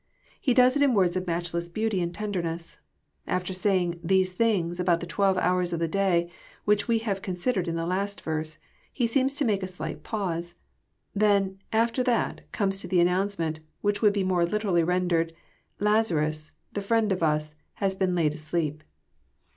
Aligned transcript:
He 0.41 0.55
does 0.55 0.75
it 0.75 0.81
in 0.81 0.95
words 0.95 1.15
of 1.15 1.27
matchless 1.27 1.69
beanty 1.69 2.01
and 2.01 2.11
tenderness. 2.11 2.79
After 3.27 3.53
saying 3.53 3.99
these 4.03 4.33
things" 4.33 4.79
aboatthe 4.79 5.07
twelve 5.07 5.37
hours 5.37 5.73
of 5.73 5.79
the 5.79 5.87
day, 5.87 6.31
which 6.65 6.87
we 6.87 6.97
have 7.05 7.21
considered 7.21 7.67
in 7.67 7.75
the 7.75 7.85
last 7.85 8.21
verse. 8.21 8.57
He 8.91 9.05
seems 9.05 9.35
to 9.35 9.45
make 9.45 9.61
a 9.61 9.67
slight 9.67 10.01
pause. 10.01 10.55
Then, 11.13 11.59
'< 11.65 11.71
after 11.85 12.01
that," 12.01 12.51
comes 12.51 12.81
the 12.81 12.99
announcement, 12.99 13.59
which 13.81 14.01
would 14.01 14.13
be 14.13 14.23
more 14.23 14.43
literally 14.43 14.81
rendered, 14.83 15.35
<' 15.59 15.79
Lazarus, 15.89 16.51
the 16.73 16.81
friend 16.81 17.11
of 17.11 17.21
us, 17.21 17.53
has 17.75 17.93
been 17.93 18.15
laid 18.15 18.33
asleep." 18.33 18.83